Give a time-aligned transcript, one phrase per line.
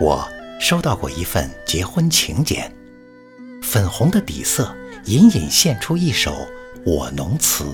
[0.00, 0.26] 我
[0.58, 2.72] 收到过一份结婚请柬，
[3.62, 4.74] 粉红的底色
[5.04, 6.48] 隐隐现出一首
[6.86, 7.66] 我侬词：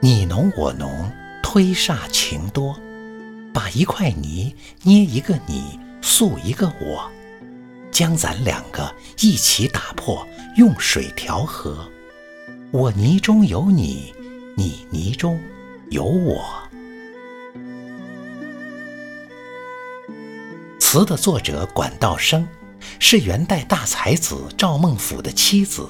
[0.00, 1.10] 你侬我侬，
[1.42, 2.78] 推煞情多，
[3.54, 7.10] 把一块泥捏一个你，塑一个我，
[7.90, 10.28] 将咱两个一起打破，
[10.58, 11.88] 用水调和。
[12.72, 14.12] 我泥中有你，
[14.54, 15.40] 你泥中
[15.88, 16.61] 有我。
[20.92, 22.46] 词的作者管道生，
[22.98, 25.88] 是元代大才子赵孟頫的妻子。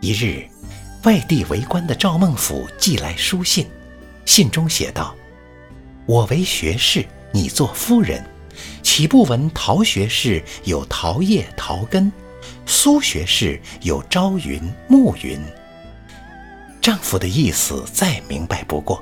[0.00, 0.44] 一日，
[1.04, 3.64] 外地为官的赵孟頫寄来书信，
[4.24, 5.14] 信中写道
[6.04, 8.24] ：“我为学士，你做夫人，
[8.82, 12.12] 岂不闻陶学士有陶叶、陶根，
[12.66, 15.40] 苏学士有朝云、暮云？”
[16.82, 19.00] 丈夫的意思再明白不过，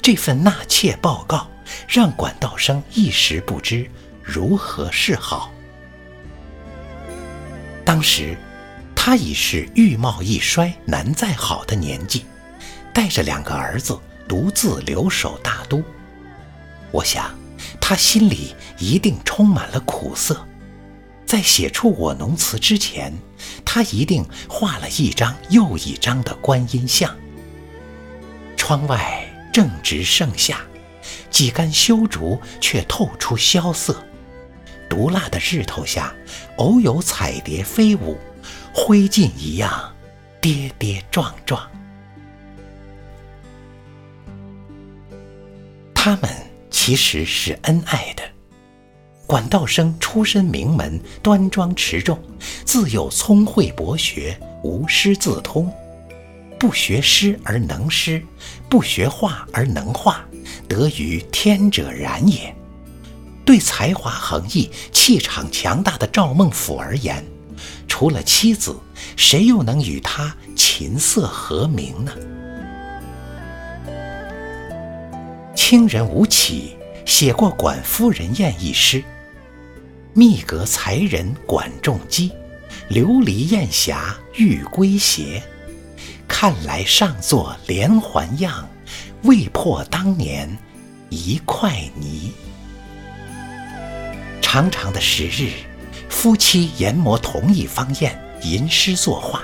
[0.00, 1.48] 这份纳妾报告
[1.88, 3.88] 让管道生一时不知。
[4.22, 5.52] 如何是好？
[7.84, 8.36] 当时，
[8.94, 12.24] 他已是玉貌一衰难再好的年纪，
[12.94, 13.98] 带着两个儿子
[14.28, 15.82] 独自留守大都。
[16.92, 17.34] 我想，
[17.80, 20.46] 他心里一定充满了苦涩。
[21.26, 23.12] 在写出《我农词》之前，
[23.64, 27.10] 他一定画了一张又一张的观音像。
[28.56, 30.62] 窗外正值盛夏，
[31.30, 34.02] 几竿修竹却透出萧瑟。
[34.88, 36.14] 毒辣的日头下，
[36.56, 38.16] 偶有彩蝶飞舞，
[38.72, 39.94] 灰烬一样
[40.40, 41.70] 跌跌撞撞。
[45.94, 46.30] 他们
[46.70, 48.22] 其实是恩爱的。
[49.26, 52.18] 管道生出身名门，端庄持重，
[52.66, 55.72] 自幼聪慧博学，无师自通。
[56.62, 58.22] 不学诗而能诗，
[58.68, 60.24] 不学画而能画，
[60.68, 62.54] 得于天者然也。
[63.44, 67.24] 对才华横溢、气场强大的赵孟頫而言，
[67.88, 68.76] 除了妻子，
[69.16, 72.12] 谁又能与他琴瑟和鸣呢？
[75.56, 79.02] 清人吴起写过《管夫人宴》一诗
[80.14, 82.30] ：“密阁才人管仲基，
[82.88, 85.42] 琉璃宴霞玉龟斜。
[86.42, 88.68] 看来上作连环样，
[89.22, 90.58] 未破当年
[91.08, 92.32] 一块泥。”
[94.42, 95.52] 长长的时日，
[96.08, 99.40] 夫妻研磨同一方砚，吟诗作画，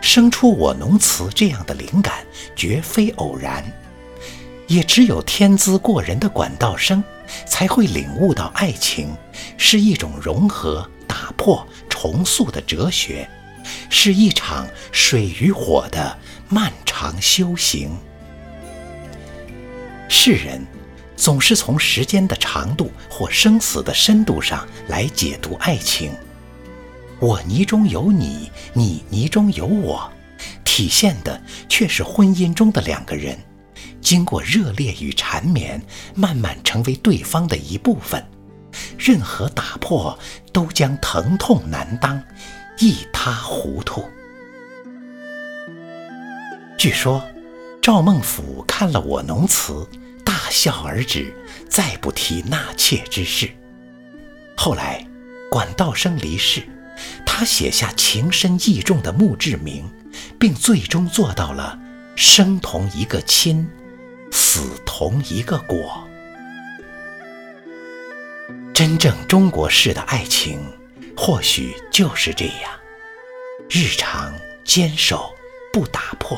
[0.00, 2.26] 生出《我侬词》这样的灵感，
[2.56, 3.64] 绝非偶然。
[4.66, 7.04] 也只有天资过人的管道生，
[7.46, 9.14] 才会领悟到爱情
[9.56, 13.30] 是一种融合、打破、重塑的哲学，
[13.90, 16.18] 是一场水与火的
[16.48, 17.90] 漫长修行。
[20.08, 20.64] 世人。
[21.14, 26.10] 总是从时间的长度或生死的深度上来解读爱情。
[27.20, 30.12] 我泥中有你，你泥中有我，
[30.64, 33.38] 体现的却是婚姻中的两个人，
[34.00, 35.80] 经过热烈与缠绵，
[36.16, 38.26] 慢慢成为对方的一部分。
[38.98, 40.18] 任何打破
[40.52, 42.20] 都将疼痛难当，
[42.78, 44.08] 一塌糊涂。
[46.78, 47.24] 据说，
[47.80, 49.86] 赵孟頫看了我农词。
[50.24, 51.34] 大笑而止，
[51.68, 53.50] 再不提纳妾之事。
[54.56, 55.06] 后来，
[55.50, 56.62] 管道生离世，
[57.26, 59.88] 他写下情深意重的墓志铭，
[60.38, 61.78] 并最终做到了
[62.16, 63.68] 生同一个亲，
[64.30, 66.02] 死同一个果。
[68.72, 70.60] 真正中国式的爱情，
[71.24, 72.72] 或许就是这样：
[73.70, 74.34] 日常
[74.64, 75.32] 坚守，
[75.72, 76.36] 不打破；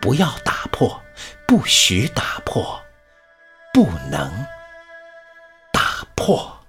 [0.00, 0.98] 不要打破，
[1.46, 2.82] 不许打破。
[3.74, 4.32] 不能
[5.74, 6.61] 打破。